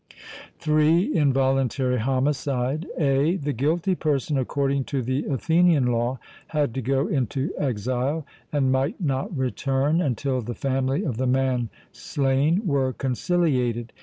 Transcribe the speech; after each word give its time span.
(3) 0.57 1.13
Involuntary 1.15 1.99
homicide. 1.99 2.87
(a) 2.97 3.35
The 3.35 3.53
guilty 3.53 3.93
person, 3.93 4.35
according 4.35 4.83
to 4.85 5.03
the 5.03 5.25
Athenian 5.25 5.85
law, 5.85 6.17
had 6.47 6.73
to 6.73 6.81
go 6.81 7.05
into 7.05 7.51
exile, 7.55 8.25
and 8.51 8.71
might 8.71 8.99
not 8.99 9.37
return, 9.37 10.01
until 10.01 10.41
the 10.41 10.55
family 10.55 11.03
of 11.03 11.17
the 11.17 11.27
man 11.27 11.69
slain 11.91 12.65
were 12.65 12.93
conciliated. 12.93 13.93